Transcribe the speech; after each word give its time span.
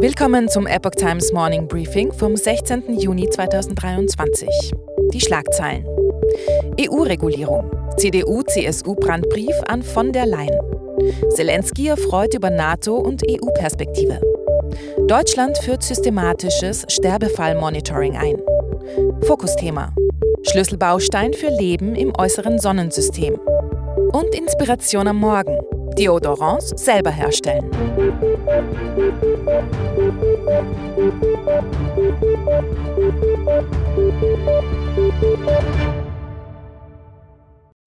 Willkommen 0.00 0.48
zum 0.48 0.68
Epoch 0.68 0.92
Times 0.92 1.32
Morning 1.32 1.66
Briefing 1.66 2.12
vom 2.12 2.36
16. 2.36 3.00
Juni 3.00 3.28
2023. 3.28 4.48
Die 5.12 5.20
Schlagzeilen. 5.20 5.84
EU-Regulierung. 6.80 7.68
CDU-CSU-Brandbrief 7.96 9.56
an 9.66 9.82
von 9.82 10.12
der 10.12 10.26
Leyen. 10.26 10.56
Zelensky 11.30 11.88
erfreut 11.88 12.32
über 12.32 12.48
NATO- 12.48 12.98
und 12.98 13.24
EU-Perspektive. 13.28 14.20
Deutschland 15.08 15.58
führt 15.58 15.82
systematisches 15.82 16.86
Sterbefallmonitoring 16.88 18.16
ein. 18.16 18.36
Fokusthema. 19.22 19.92
Schlüsselbaustein 20.44 21.32
für 21.32 21.48
Leben 21.48 21.96
im 21.96 22.12
äußeren 22.16 22.60
Sonnensystem. 22.60 23.34
Und 24.12 24.32
Inspiration 24.32 25.08
am 25.08 25.16
Morgen. 25.18 25.58
Deodorants 25.98 26.68
selber 26.76 27.10
herstellen. 27.10 27.68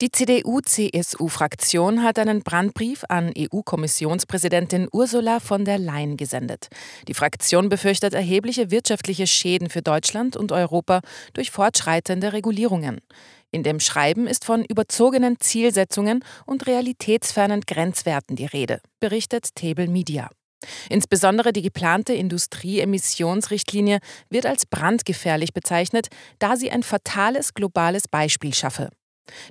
Die 0.01 0.09
CDU-CSU-Fraktion 0.11 2.03
hat 2.03 2.19
einen 2.19 2.41
Brandbrief 2.41 3.05
an 3.07 3.31
EU-Kommissionspräsidentin 3.37 4.89
Ursula 4.91 5.39
von 5.39 5.63
der 5.63 5.77
Leyen 5.77 6.17
gesendet. 6.17 6.67
Die 7.07 7.13
Fraktion 7.13 7.69
befürchtet 7.69 8.13
erhebliche 8.13 8.71
wirtschaftliche 8.71 9.25
Schäden 9.25 9.69
für 9.69 9.81
Deutschland 9.81 10.35
und 10.35 10.51
Europa 10.51 10.99
durch 11.33 11.51
fortschreitende 11.51 12.33
Regulierungen. 12.33 12.99
In 13.51 13.63
dem 13.63 13.79
Schreiben 13.79 14.27
ist 14.27 14.45
von 14.45 14.63
überzogenen 14.63 15.39
Zielsetzungen 15.39 16.23
und 16.45 16.67
realitätsfernen 16.67 17.61
Grenzwerten 17.61 18.35
die 18.35 18.45
Rede, 18.45 18.81
berichtet 18.99 19.55
Table 19.55 19.87
Media. 19.87 20.29
Insbesondere 20.89 21.53
die 21.53 21.61
geplante 21.61 22.13
Industrieemissionsrichtlinie 22.13 23.99
wird 24.29 24.45
als 24.45 24.65
brandgefährlich 24.65 25.53
bezeichnet, 25.53 26.07
da 26.39 26.55
sie 26.55 26.71
ein 26.71 26.83
fatales 26.83 27.53
globales 27.53 28.07
Beispiel 28.07 28.53
schaffe. 28.53 28.89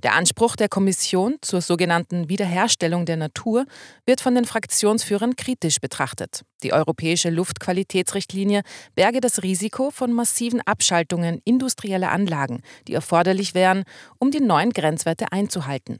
Der 0.02 0.14
Anspruch 0.14 0.56
der 0.56 0.68
Kommission 0.68 1.36
zur 1.40 1.60
sogenannten 1.60 2.28
Wiederherstellung 2.28 3.06
der 3.06 3.16
Natur 3.16 3.66
wird 4.06 4.20
von 4.20 4.34
den 4.34 4.44
Fraktionsführern 4.44 5.36
kritisch 5.36 5.80
betrachtet. 5.80 6.42
Die 6.62 6.72
europäische 6.72 7.30
Luftqualitätsrichtlinie 7.30 8.62
berge 8.94 9.20
das 9.20 9.42
Risiko 9.42 9.90
von 9.90 10.12
massiven 10.12 10.60
Abschaltungen 10.60 11.40
industrieller 11.44 12.10
Anlagen, 12.10 12.62
die 12.88 12.94
erforderlich 12.94 13.54
wären, 13.54 13.84
um 14.18 14.30
die 14.30 14.40
neuen 14.40 14.70
Grenzwerte 14.70 15.32
einzuhalten. 15.32 15.98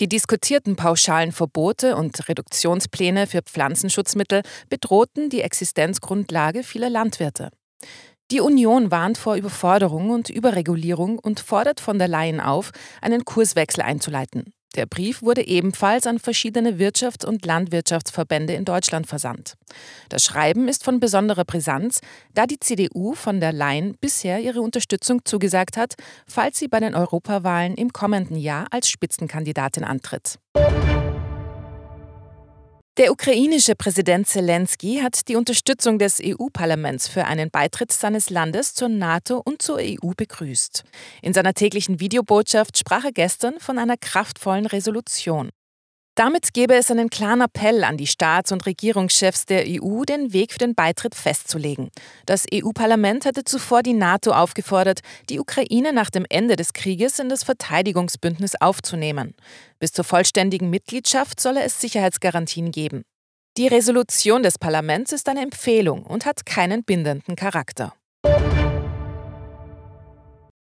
Die 0.00 0.08
diskutierten 0.08 0.76
pauschalen 0.76 1.30
Verbote 1.30 1.94
und 1.94 2.26
Reduktionspläne 2.26 3.26
für 3.26 3.42
Pflanzenschutzmittel 3.42 4.40
bedrohten 4.70 5.28
die 5.28 5.42
Existenzgrundlage 5.42 6.62
vieler 6.62 6.88
Landwirte. 6.88 7.50
Die 8.30 8.40
Union 8.40 8.92
warnt 8.92 9.18
vor 9.18 9.34
Überforderung 9.34 10.10
und 10.10 10.30
Überregulierung 10.30 11.18
und 11.18 11.40
fordert 11.40 11.80
von 11.80 11.98
der 11.98 12.06
Leyen 12.06 12.40
auf, 12.40 12.70
einen 13.00 13.24
Kurswechsel 13.24 13.82
einzuleiten. 13.82 14.52
Der 14.76 14.86
Brief 14.86 15.20
wurde 15.22 15.44
ebenfalls 15.44 16.06
an 16.06 16.20
verschiedene 16.20 16.78
Wirtschafts- 16.78 17.26
und 17.26 17.44
Landwirtschaftsverbände 17.44 18.52
in 18.52 18.64
Deutschland 18.64 19.08
versandt. 19.08 19.54
Das 20.10 20.24
Schreiben 20.24 20.68
ist 20.68 20.84
von 20.84 21.00
besonderer 21.00 21.44
Brisanz, 21.44 22.00
da 22.34 22.46
die 22.46 22.60
CDU 22.60 23.14
von 23.14 23.40
der 23.40 23.52
Leyen 23.52 23.96
bisher 24.00 24.38
ihre 24.38 24.60
Unterstützung 24.60 25.24
zugesagt 25.24 25.76
hat, 25.76 25.94
falls 26.28 26.60
sie 26.60 26.68
bei 26.68 26.78
den 26.78 26.94
Europawahlen 26.94 27.74
im 27.74 27.92
kommenden 27.92 28.36
Jahr 28.36 28.68
als 28.70 28.88
Spitzenkandidatin 28.88 29.82
antritt. 29.82 30.38
Der 32.96 33.12
ukrainische 33.12 33.76
Präsident 33.76 34.26
Zelensky 34.26 34.98
hat 35.00 35.28
die 35.28 35.36
Unterstützung 35.36 35.98
des 35.98 36.20
EU-Parlaments 36.20 37.06
für 37.06 37.24
einen 37.24 37.48
Beitritt 37.48 37.92
seines 37.92 38.30
Landes 38.30 38.74
zur 38.74 38.88
NATO 38.88 39.40
und 39.44 39.62
zur 39.62 39.78
EU 39.78 40.12
begrüßt. 40.16 40.82
In 41.22 41.32
seiner 41.32 41.54
täglichen 41.54 42.00
Videobotschaft 42.00 42.76
sprach 42.76 43.04
er 43.04 43.12
gestern 43.12 43.60
von 43.60 43.78
einer 43.78 43.96
kraftvollen 43.96 44.66
Resolution. 44.66 45.50
Damit 46.20 46.52
gebe 46.52 46.74
es 46.74 46.90
einen 46.90 47.08
klaren 47.08 47.40
Appell 47.40 47.82
an 47.82 47.96
die 47.96 48.06
Staats- 48.06 48.52
und 48.52 48.66
Regierungschefs 48.66 49.46
der 49.46 49.64
EU, 49.66 50.02
den 50.02 50.34
Weg 50.34 50.52
für 50.52 50.58
den 50.58 50.74
Beitritt 50.74 51.14
festzulegen. 51.14 51.88
Das 52.26 52.44
EU-Parlament 52.52 53.24
hatte 53.24 53.42
zuvor 53.42 53.82
die 53.82 53.94
NATO 53.94 54.32
aufgefordert, 54.32 55.00
die 55.30 55.40
Ukraine 55.40 55.94
nach 55.94 56.10
dem 56.10 56.26
Ende 56.28 56.56
des 56.56 56.74
Krieges 56.74 57.20
in 57.20 57.30
das 57.30 57.42
Verteidigungsbündnis 57.42 58.54
aufzunehmen. 58.60 59.34
Bis 59.78 59.92
zur 59.92 60.04
vollständigen 60.04 60.68
Mitgliedschaft 60.68 61.40
solle 61.40 61.62
es 61.62 61.80
Sicherheitsgarantien 61.80 62.70
geben. 62.70 63.00
Die 63.56 63.68
Resolution 63.68 64.42
des 64.42 64.58
Parlaments 64.58 65.12
ist 65.12 65.26
eine 65.26 65.40
Empfehlung 65.40 66.02
und 66.02 66.26
hat 66.26 66.44
keinen 66.44 66.84
bindenden 66.84 67.34
Charakter. 67.34 67.94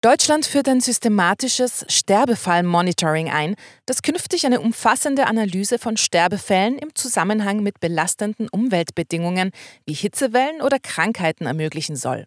Deutschland 0.02 0.46
führt 0.46 0.69
ein 0.69 0.80
systematisches 0.80 1.84
Sterbefall-Monitoring 1.88 3.31
ein, 3.31 3.56
das 3.88 4.03
künftig 4.03 4.46
eine 4.46 4.62
umfassende 4.62 5.25
Analyse 5.25 5.80
von 5.80 5.97
Sterbefällen 5.97 6.78
im 6.78 6.94
Zusammenhang 6.94 7.63
mit 7.63 7.80
belastenden 7.80 8.47
Umweltbedingungen 8.47 9.50
wie 9.88 9.94
Hitzewellen 9.94 10.62
oder 10.62 10.78
Krankheiten 10.78 11.47
ermöglichen 11.47 11.96
soll. 11.96 12.25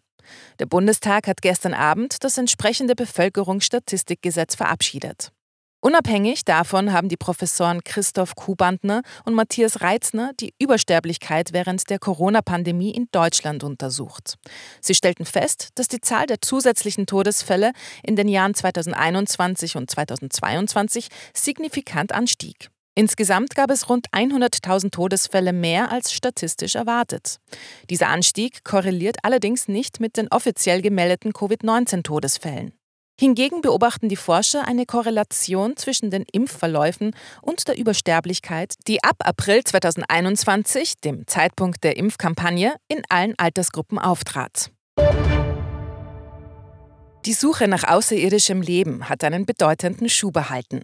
Der 0.59 0.65
Bundestag 0.65 1.27
hat 1.27 1.41
gestern 1.41 1.73
Abend 1.73 2.25
das 2.25 2.37
entsprechende 2.37 2.93
Bevölkerungsstatistikgesetz 2.93 4.55
verabschiedet. 4.55 5.31
Unabhängig 5.83 6.45
davon 6.45 6.93
haben 6.93 7.09
die 7.09 7.17
Professoren 7.17 7.83
Christoph 7.83 8.35
Kubantner 8.35 9.01
und 9.25 9.33
Matthias 9.33 9.81
Reitzner 9.81 10.31
die 10.39 10.53
Übersterblichkeit 10.59 11.53
während 11.53 11.89
der 11.89 11.97
Corona-Pandemie 11.97 12.91
in 12.91 13.07
Deutschland 13.11 13.63
untersucht. 13.63 14.35
Sie 14.79 14.93
stellten 14.93 15.25
fest, 15.25 15.69
dass 15.73 15.87
die 15.87 15.99
Zahl 15.99 16.27
der 16.27 16.39
zusätzlichen 16.39 17.07
Todesfälle 17.07 17.71
in 18.03 18.15
den 18.15 18.27
Jahren 18.27 18.53
2021 18.53 19.75
und 19.75 19.89
2022 19.89 21.07
signifikant 21.33 22.11
anstieg. 22.11 22.69
Insgesamt 22.93 23.55
gab 23.55 23.71
es 23.71 23.89
rund 23.89 24.07
100.000 24.11 24.91
Todesfälle 24.91 25.51
mehr 25.51 25.91
als 25.91 26.13
statistisch 26.13 26.75
erwartet. 26.75 27.37
Dieser 27.89 28.09
Anstieg 28.09 28.63
korreliert 28.63 29.17
allerdings 29.23 29.67
nicht 29.67 29.99
mit 29.99 30.15
den 30.17 30.27
offiziell 30.27 30.83
gemeldeten 30.83 31.33
Covid-19-Todesfällen. 31.33 32.73
Hingegen 33.21 33.61
beobachten 33.61 34.09
die 34.09 34.15
Forscher 34.15 34.67
eine 34.67 34.87
Korrelation 34.87 35.77
zwischen 35.77 36.09
den 36.09 36.25
Impfverläufen 36.31 37.15
und 37.43 37.67
der 37.67 37.77
Übersterblichkeit, 37.77 38.73
die 38.87 39.03
ab 39.03 39.17
April 39.19 39.63
2021, 39.63 40.95
dem 41.01 41.27
Zeitpunkt 41.27 41.83
der 41.83 41.97
Impfkampagne, 41.97 42.73
in 42.87 43.03
allen 43.09 43.35
Altersgruppen 43.37 43.99
auftrat. 43.99 44.71
Die 47.27 47.33
Suche 47.33 47.67
nach 47.67 47.83
außerirdischem 47.83 48.63
Leben 48.63 49.07
hat 49.07 49.23
einen 49.23 49.45
bedeutenden 49.45 50.09
Schub 50.09 50.35
erhalten. 50.35 50.81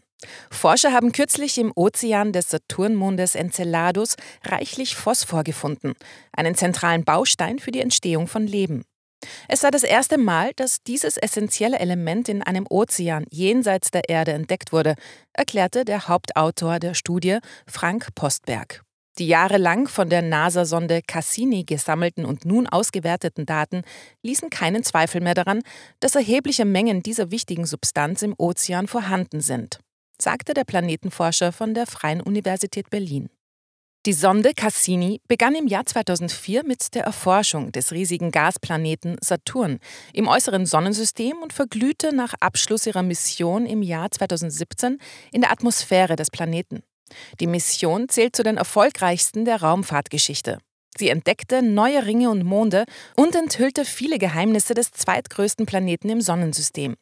Forscher 0.52 0.94
haben 0.94 1.14
kürzlich 1.14 1.58
im 1.58 1.72
Ozean 1.76 2.34
des 2.34 2.52
Saturnmondes 2.52 3.34
Enceladus 3.34 4.16
reichlich 4.44 4.96
Phosphor 4.96 5.44
gefunden, 5.44 5.94
einen 6.34 6.54
zentralen 6.54 7.04
Baustein 7.04 7.58
für 7.58 7.72
die 7.72 7.82
Entstehung 7.82 8.28
von 8.28 8.46
Leben. 8.46 8.84
Es 9.48 9.62
sei 9.62 9.72
das 9.72 9.84
erste 9.84 10.18
Mal, 10.18 10.52
dass 10.56 10.84
dieses 10.84 11.18
essentielle 11.18 11.80
Element 11.80 12.30
in 12.30 12.44
einem 12.44 12.66
Ozean 12.70 13.26
jenseits 13.32 13.92
der 13.92 14.10
Erde 14.10 14.34
entdeckt 14.34 14.72
wurde, 14.72 14.96
erklärte 15.34 15.86
der 15.86 16.08
Hauptautor 16.08 16.80
der 16.80 16.94
Studie, 16.94 17.40
Frank 17.68 18.14
Postberg. 18.16 18.84
Die 19.18 19.28
jahrelang 19.28 19.88
von 19.88 20.10
der 20.10 20.22
NASA-Sonde 20.22 21.02
Cassini 21.02 21.64
gesammelten 21.64 22.24
und 22.24 22.46
nun 22.46 22.68
ausgewerteten 22.68 23.48
Daten 23.48 23.82
ließen 24.22 24.52
keinen 24.52 24.84
Zweifel 24.84 25.22
mehr 25.22 25.34
daran, 25.34 25.64
dass 26.00 26.14
erhebliche 26.14 26.66
Mengen 26.66 27.02
dieser 27.02 27.32
wichtigen 27.32 27.66
Substanz 27.66 28.22
im 28.22 28.36
Ozean 28.38 28.88
vorhanden 28.88 29.42
sind, 29.42 29.80
sagte 30.22 30.54
der 30.54 30.66
Planetenforscher 30.66 31.52
von 31.52 31.74
der 31.74 31.88
Freien 31.88 32.22
Universität 32.22 32.92
Berlin. 32.92 33.30
Die 34.08 34.14
Sonde 34.14 34.54
Cassini 34.54 35.20
begann 35.28 35.54
im 35.54 35.68
Jahr 35.68 35.86
2004 35.86 36.64
mit 36.64 36.96
der 36.96 37.04
Erforschung 37.04 37.74
des 37.74 37.92
riesigen 37.92 38.32
Gasplaneten 38.32 39.18
Saturn 39.20 39.80
im 40.14 40.30
äußeren 40.30 40.66
Sonnensystem 40.66 41.36
und 41.44 41.52
verglühte 41.52 42.16
nach 42.16 42.34
Abschluss 42.40 42.88
ihrer 42.88 43.04
Mission 43.04 43.66
im 43.66 43.82
Jahr 43.82 44.10
2017 44.10 45.00
in 45.34 45.42
der 45.42 45.52
Atmosphäre 45.52 46.16
des 46.16 46.32
Planeten. 46.32 46.84
Die 47.42 47.48
Mission 47.48 48.08
zählt 48.08 48.34
zu 48.34 48.44
den 48.44 48.56
erfolgreichsten 48.56 49.44
der 49.44 49.62
Raumfahrtgeschichte. 49.62 50.60
Sie 50.98 51.10
entdeckte 51.10 51.62
neue 51.62 52.06
Ringe 52.06 52.30
und 52.30 52.46
Monde 52.46 52.86
und 53.18 53.36
enthüllte 53.36 53.84
viele 53.84 54.20
Geheimnisse 54.20 54.74
des 54.74 54.92
zweitgrößten 54.92 55.66
Planeten 55.66 56.08
im 56.08 56.22
Sonnensystem. 56.22 56.96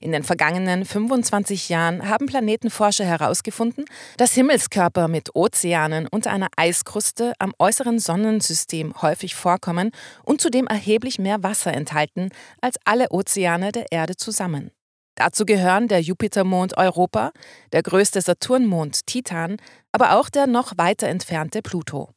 In 0.00 0.12
den 0.12 0.22
vergangenen 0.22 0.84
25 0.84 1.68
Jahren 1.68 2.08
haben 2.08 2.26
Planetenforscher 2.26 3.04
herausgefunden, 3.04 3.84
dass 4.16 4.32
Himmelskörper 4.32 5.08
mit 5.08 5.34
Ozeanen 5.34 6.06
unter 6.06 6.30
einer 6.30 6.48
Eiskruste 6.56 7.32
am 7.38 7.52
äußeren 7.58 7.98
Sonnensystem 7.98 8.94
häufig 9.00 9.34
vorkommen 9.34 9.90
und 10.24 10.40
zudem 10.40 10.66
erheblich 10.66 11.18
mehr 11.18 11.42
Wasser 11.42 11.72
enthalten 11.72 12.30
als 12.60 12.76
alle 12.84 13.10
Ozeane 13.10 13.72
der 13.72 13.90
Erde 13.90 14.16
zusammen. 14.16 14.70
Dazu 15.16 15.44
gehören 15.44 15.88
der 15.88 16.00
Jupitermond 16.00 16.76
Europa, 16.76 17.32
der 17.72 17.82
größte 17.82 18.20
Saturnmond 18.20 19.06
Titan, 19.06 19.58
aber 19.92 20.18
auch 20.18 20.28
der 20.28 20.46
noch 20.46 20.76
weiter 20.76 21.06
entfernte 21.08 21.62
Pluto. 21.62 22.13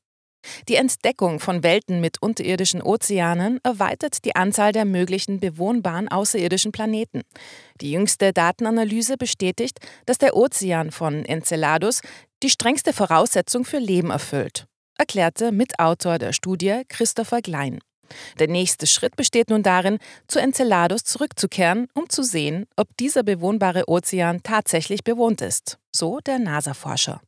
Die 0.67 0.75
Entdeckung 0.75 1.39
von 1.39 1.63
Welten 1.63 2.01
mit 2.01 2.21
unterirdischen 2.21 2.81
Ozeanen 2.81 3.59
erweitert 3.63 4.25
die 4.25 4.35
Anzahl 4.35 4.71
der 4.71 4.85
möglichen 4.85 5.39
bewohnbaren 5.39 6.07
außerirdischen 6.07 6.71
Planeten. 6.71 7.21
Die 7.81 7.91
jüngste 7.91 8.33
Datenanalyse 8.33 9.17
bestätigt, 9.17 9.79
dass 10.05 10.17
der 10.17 10.35
Ozean 10.35 10.91
von 10.91 11.25
Enceladus 11.25 12.01
die 12.43 12.49
strengste 12.49 12.93
Voraussetzung 12.93 13.65
für 13.65 13.79
Leben 13.79 14.11
erfüllt, 14.11 14.65
erklärte 14.97 15.51
Mitautor 15.51 16.19
der 16.19 16.33
Studie 16.33 16.83
Christopher 16.87 17.41
Klein. 17.41 17.79
Der 18.39 18.47
nächste 18.47 18.87
Schritt 18.87 19.15
besteht 19.15 19.49
nun 19.49 19.63
darin, 19.63 19.97
zu 20.27 20.39
Enceladus 20.39 21.03
zurückzukehren, 21.03 21.87
um 21.93 22.09
zu 22.09 22.23
sehen, 22.23 22.65
ob 22.75 22.87
dieser 22.97 23.23
bewohnbare 23.23 23.87
Ozean 23.87 24.41
tatsächlich 24.43 25.03
bewohnt 25.03 25.41
ist, 25.41 25.77
so 25.91 26.19
der 26.19 26.39
NASA-Forscher. 26.39 27.21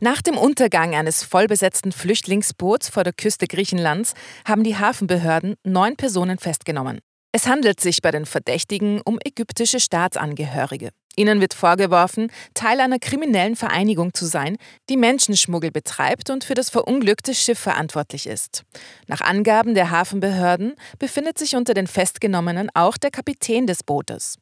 Nach 0.00 0.20
dem 0.20 0.36
Untergang 0.36 0.94
eines 0.94 1.22
vollbesetzten 1.22 1.92
Flüchtlingsboots 1.92 2.88
vor 2.88 3.04
der 3.04 3.12
Küste 3.12 3.46
Griechenlands 3.46 4.14
haben 4.44 4.64
die 4.64 4.76
Hafenbehörden 4.76 5.54
neun 5.64 5.96
Personen 5.96 6.38
festgenommen. 6.38 6.98
Es 7.32 7.46
handelt 7.46 7.80
sich 7.80 8.02
bei 8.02 8.10
den 8.10 8.26
Verdächtigen 8.26 9.00
um 9.04 9.18
ägyptische 9.24 9.80
Staatsangehörige. 9.80 10.90
Ihnen 11.16 11.40
wird 11.40 11.54
vorgeworfen, 11.54 12.30
Teil 12.54 12.80
einer 12.80 12.98
kriminellen 12.98 13.56
Vereinigung 13.56 14.14
zu 14.14 14.26
sein, 14.26 14.56
die 14.90 14.96
Menschenschmuggel 14.96 15.70
betreibt 15.70 16.30
und 16.30 16.44
für 16.44 16.54
das 16.54 16.70
verunglückte 16.70 17.34
Schiff 17.34 17.58
verantwortlich 17.58 18.26
ist. 18.26 18.64
Nach 19.06 19.20
Angaben 19.20 19.74
der 19.74 19.90
Hafenbehörden 19.90 20.74
befindet 20.98 21.38
sich 21.38 21.54
unter 21.54 21.74
den 21.74 21.86
Festgenommenen 21.86 22.68
auch 22.74 22.96
der 22.96 23.10
Kapitän 23.10 23.66
des 23.66 23.84
Bootes. 23.84 24.38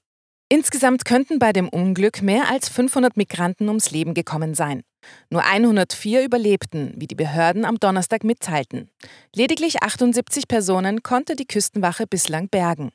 Insgesamt 0.52 1.06
könnten 1.06 1.38
bei 1.38 1.54
dem 1.54 1.66
Unglück 1.70 2.20
mehr 2.20 2.50
als 2.50 2.68
500 2.68 3.16
Migranten 3.16 3.68
ums 3.68 3.90
Leben 3.90 4.12
gekommen 4.12 4.52
sein. 4.52 4.82
Nur 5.30 5.46
104 5.46 6.22
überlebten, 6.22 6.92
wie 6.98 7.06
die 7.06 7.14
Behörden 7.14 7.64
am 7.64 7.80
Donnerstag 7.80 8.22
mitteilten. 8.22 8.90
Lediglich 9.34 9.82
78 9.82 10.48
Personen 10.48 11.02
konnte 11.02 11.36
die 11.36 11.46
Küstenwache 11.46 12.06
bislang 12.06 12.50
bergen. 12.50 12.92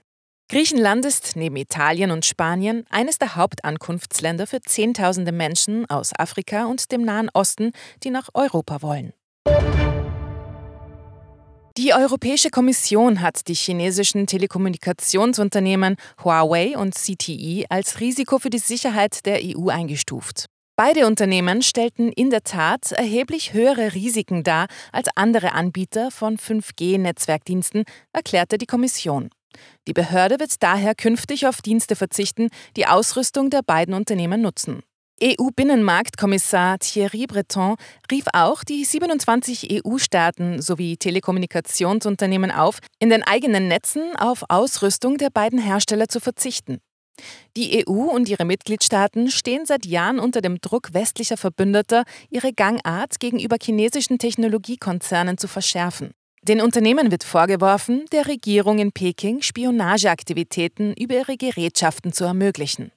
Griechenland 0.51 1.04
ist 1.04 1.36
neben 1.36 1.56
Italien 1.56 2.12
und 2.12 2.25
Spanien 2.25 2.86
eines 2.92 3.18
der 3.18 3.36
Hauptankunftsländer 3.36 4.45
für 4.45 4.62
Zehntausende 4.62 5.31
Menschen 5.31 5.89
aus 5.89 6.12
Afrika 6.15 6.65
und 6.65 6.92
dem 6.92 7.01
Nahen 7.01 7.31
Osten, 7.33 7.71
die 8.04 8.12
nach 8.12 8.30
Europa 8.36 8.83
wollen. 8.83 9.13
Die 11.77 11.94
Europäische 11.94 12.50
Kommission 12.50 13.21
hat 13.21 13.47
die 13.47 13.53
chinesischen 13.53 14.25
Telekommunikationsunternehmen 14.25 15.95
Huawei 16.24 16.75
und 16.75 16.95
CTE 16.95 17.65
als 17.69 18.00
Risiko 18.00 18.39
für 18.39 18.50
die 18.50 18.57
Sicherheit 18.57 19.27
der 19.27 19.41
EU 19.44 19.69
eingestuft. 19.69 20.47
Beide 20.75 21.06
Unternehmen 21.06 21.62
stellten 21.62 22.12
in 22.12 22.31
der 22.31 22.41
Tat 22.41 22.94
erheblich 22.94 23.53
höhere 23.53 23.94
Risiken 23.94 24.44
dar 24.44 24.65
als 24.91 25.09
andere 25.13 25.51
Anbieter 25.51 26.09
von 26.09 26.38
5G-Netzwerkdiensten, 26.39 27.83
erklärte 28.12 28.57
die 28.57 28.65
Kommission. 28.65 29.30
Die 29.88 29.94
Behörde 29.94 30.39
wird 30.39 30.63
daher 30.63 30.95
künftig 30.95 31.45
auf 31.45 31.62
Dienste 31.62 31.95
verzichten, 31.95 32.50
die 32.75 32.88
Ausrüstung 32.88 33.51
der 33.51 33.62
beiden 33.62 33.94
Unternehmen 33.94 34.41
nutzen. 34.41 34.81
EU-Binnenmarktkommissar 35.21 36.77
Thierry 36.79 37.25
Breton 37.25 37.75
rief 38.11 38.25
auch 38.33 38.63
die 38.63 38.85
27 38.85 39.83
EU-Staaten 39.83 40.61
sowie 40.61 40.97
Telekommunikationsunternehmen 40.97 42.51
auf, 42.51 42.79
in 42.99 43.09
den 43.09 43.23
eigenen 43.23 43.67
Netzen 43.67 44.15
auf 44.15 44.43
Ausrüstung 44.49 45.17
der 45.17 45.29
beiden 45.31 45.59
Hersteller 45.59 46.07
zu 46.07 46.19
verzichten. 46.19 46.79
Die 47.55 47.83
EU 47.87 48.11
und 48.11 48.29
ihre 48.29 48.45
Mitgliedstaaten 48.45 49.31
stehen 49.31 49.65
seit 49.65 49.87
Jahren 49.87 50.19
unter 50.19 50.41
dem 50.41 50.61
Druck 50.61 50.93
westlicher 50.93 51.37
Verbündeter, 51.37 52.03
ihre 52.29 52.53
Gangart 52.53 53.19
gegenüber 53.19 53.57
chinesischen 53.59 54.19
Technologiekonzernen 54.19 55.39
zu 55.39 55.47
verschärfen. 55.47 56.11
Den 56.43 56.61
Unternehmen 56.61 57.11
wird 57.11 57.23
vorgeworfen, 57.23 58.05
der 58.11 58.27
Regierung 58.27 58.77
in 58.77 58.91
Peking 58.91 59.41
Spionageaktivitäten 59.41 60.93
über 60.93 61.15
ihre 61.15 61.37
Gerätschaften 61.37 62.13
zu 62.13 62.23
ermöglichen. 62.23 62.91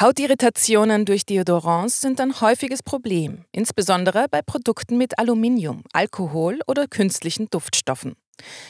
Hautirritationen 0.00 1.04
durch 1.04 1.26
Deodorants 1.26 2.00
sind 2.00 2.22
ein 2.22 2.40
häufiges 2.40 2.82
Problem, 2.82 3.44
insbesondere 3.52 4.28
bei 4.30 4.40
Produkten 4.40 4.96
mit 4.96 5.18
Aluminium, 5.18 5.82
Alkohol 5.92 6.60
oder 6.66 6.86
künstlichen 6.86 7.50
Duftstoffen. 7.50 8.16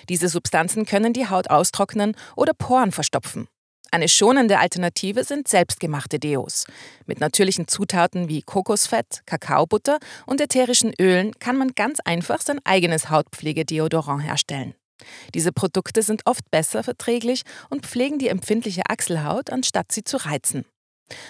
Diese 0.09 0.29
Substanzen 0.29 0.87
können 0.87 1.12
die 1.12 1.29
Haut 1.29 1.49
austrocknen 1.49 2.17
oder 2.35 2.53
Poren 2.53 2.91
verstopfen. 2.91 3.47
Eine 3.93 4.09
schonende 4.09 4.59
Alternative 4.59 5.23
sind 5.23 5.47
selbstgemachte 5.47 6.19
Deos. 6.19 6.65
Mit 7.06 7.21
natürlichen 7.21 7.69
Zutaten 7.69 8.29
wie 8.29 8.43
Kokosfett, 8.43 9.21
Kakaobutter 9.25 10.00
und 10.26 10.41
ätherischen 10.41 10.93
Ölen 11.00 11.31
kann 11.38 11.56
man 11.56 11.76
ganz 11.76 12.00
einfach 12.05 12.41
sein 12.41 12.59
eigenes 12.65 13.09
Hautpflegedeodorant 13.09 14.25
herstellen. 14.25 14.75
Diese 15.37 15.53
Produkte 15.53 16.03
sind 16.03 16.23
oft 16.25 16.50
besser 16.50 16.83
verträglich 16.83 17.43
und 17.69 17.87
pflegen 17.87 18.19
die 18.19 18.29
empfindliche 18.29 18.83
Achselhaut, 18.88 19.50
anstatt 19.50 19.93
sie 19.93 20.03
zu 20.03 20.17
reizen. 20.17 20.65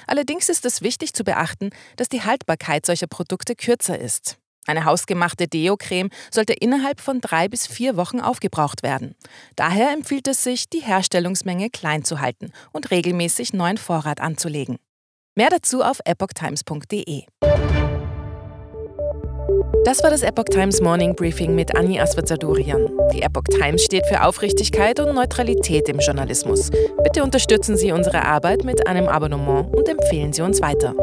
Allerdings 0.07 0.49
ist 0.49 0.65
es 0.65 0.83
wichtig 0.83 1.15
zu 1.15 1.25
beachten, 1.25 1.71
dass 1.97 2.09
die 2.09 2.23
Haltbarkeit 2.23 2.87
solcher 2.87 3.07
Produkte 3.07 3.55
kürzer 3.55 3.99
ist. 3.99 4.39
Eine 4.67 4.85
hausgemachte 4.85 5.49
Deo-Creme 5.49 6.11
sollte 6.31 6.53
innerhalb 6.53 7.01
von 7.01 7.21
drei 7.21 7.49
bis 7.49 7.67
vier 7.67 7.97
Wochen 7.97 8.21
aufgebraucht 8.21 8.83
werden. 8.83 9.17
Daher 9.57 9.93
empfiehlt 9.93 10.29
es 10.29 10.45
sich, 10.45 10.69
die 10.69 10.81
Herstellungsmenge 10.81 11.71
klein 11.71 12.05
zu 12.05 12.21
halten 12.21 12.53
und 12.73 12.91
regelmäßig 12.91 13.53
neuen 13.53 13.79
Vorrat 13.79 14.21
anzulegen. 14.21 14.77
Mehr 15.35 15.49
dazu 15.49 15.83
auf 15.83 16.01
epochtimes.de. 16.05 17.25
Das 19.85 20.03
war 20.03 20.11
das 20.11 20.23
Epoch 20.23 20.45
Times 20.45 20.81
Morning 20.81 21.15
Briefing 21.15 21.55
mit 21.55 21.75
Anni 21.75 21.99
Aswazadurian. 21.99 22.89
Die 23.15 23.23
Epoch 23.23 23.45
Times 23.45 23.83
steht 23.83 24.07
für 24.07 24.23
Aufrichtigkeit 24.23 25.01
und 25.01 25.15
Neutralität 25.15 25.89
im 25.89 25.99
Journalismus. 25.99 26.71
Bitte 27.03 27.23
unterstützen 27.23 27.77
Sie 27.77 27.91
unsere 27.91 28.25
Arbeit 28.25 28.65
mit 28.65 28.87
einem 28.87 29.09
Abonnement 29.09 29.75
und 29.75 29.89
empfehlen 29.89 30.33
Sie 30.33 30.43
uns 30.43 30.61
weiter. 30.61 30.95